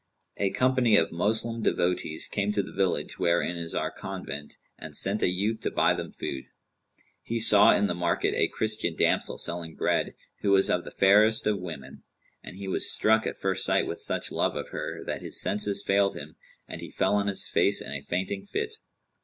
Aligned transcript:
A 0.37 0.49
company 0.49 0.95
of 0.97 1.11
Moslem 1.11 1.61
devotees 1.61 2.27
came 2.27 2.51
to 2.53 2.63
the 2.63 2.71
village 2.73 3.19
wherein 3.19 3.55
is 3.55 3.75
our 3.75 3.91
convent, 3.91 4.57
and 4.79 4.95
sent 4.95 5.21
a 5.21 5.27
youth 5.29 5.61
to 5.61 5.69
buy 5.69 5.93
them 5.93 6.11
food. 6.11 6.45
He 7.21 7.39
saw, 7.39 7.75
in 7.75 7.85
the 7.85 7.93
market, 7.93 8.33
a 8.33 8.47
Christian 8.47 8.95
damsel 8.95 9.37
selling 9.37 9.75
bread, 9.75 10.15
who 10.39 10.49
was 10.49 10.71
of 10.71 10.85
the 10.85 10.89
fairest 10.91 11.45
of 11.45 11.59
women; 11.59 12.01
and 12.43 12.57
he 12.57 12.67
was 12.67 12.91
struck 12.91 13.27
at 13.27 13.37
first 13.37 13.63
sight 13.63 13.85
with 13.85 13.99
such 13.99 14.31
love 14.31 14.55
of 14.55 14.69
her, 14.69 15.03
that 15.05 15.21
his 15.21 15.39
senses 15.39 15.83
failed 15.85 16.15
him 16.15 16.35
and 16.67 16.81
he 16.81 16.89
fell 16.89 17.13
on 17.13 17.27
his 17.27 17.47
face 17.47 17.79
in 17.79 17.91
a 17.91 18.01
fainting 18.01 18.43
fit. 18.43 18.77